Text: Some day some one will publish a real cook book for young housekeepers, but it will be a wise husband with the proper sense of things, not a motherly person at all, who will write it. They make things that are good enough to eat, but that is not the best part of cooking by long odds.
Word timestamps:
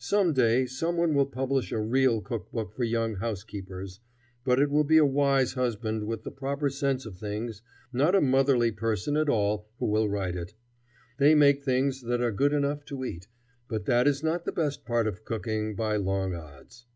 Some 0.00 0.32
day 0.32 0.66
some 0.66 0.96
one 0.96 1.14
will 1.14 1.26
publish 1.26 1.70
a 1.70 1.78
real 1.80 2.20
cook 2.22 2.50
book 2.50 2.72
for 2.72 2.82
young 2.82 3.14
housekeepers, 3.14 4.00
but 4.42 4.58
it 4.60 4.68
will 4.68 4.82
be 4.82 4.96
a 4.98 5.06
wise 5.06 5.52
husband 5.52 6.08
with 6.08 6.24
the 6.24 6.32
proper 6.32 6.68
sense 6.70 7.06
of 7.06 7.16
things, 7.16 7.62
not 7.92 8.16
a 8.16 8.20
motherly 8.20 8.72
person 8.72 9.16
at 9.16 9.28
all, 9.28 9.68
who 9.78 9.86
will 9.86 10.08
write 10.08 10.34
it. 10.34 10.54
They 11.18 11.36
make 11.36 11.62
things 11.62 12.02
that 12.02 12.20
are 12.20 12.32
good 12.32 12.52
enough 12.52 12.84
to 12.86 13.04
eat, 13.04 13.28
but 13.68 13.84
that 13.84 14.08
is 14.08 14.24
not 14.24 14.44
the 14.44 14.50
best 14.50 14.84
part 14.84 15.06
of 15.06 15.24
cooking 15.24 15.76
by 15.76 15.94
long 15.98 16.34
odds. 16.34 16.86